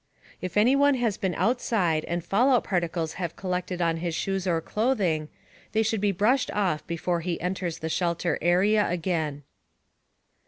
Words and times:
If 0.41 0.57
anyone 0.57 0.95
has 0.95 1.17
been 1.19 1.35
outside 1.35 2.05
and 2.05 2.25
fallout 2.25 2.63
particles 2.63 3.13
have 3.21 3.35
collected 3.35 3.83
on 3.83 3.97
his 3.97 4.15
shoes 4.15 4.47
or 4.47 4.59
clothing, 4.59 5.29
they 5.73 5.83
should 5.83 6.01
be 6.01 6.11
brushed 6.11 6.49
off 6.55 6.81
before 6.87 7.19
he 7.21 7.39
enters 7.39 7.77
the 7.77 7.87
shelter 7.89 8.39
area 8.41 8.89
again. 8.89 9.43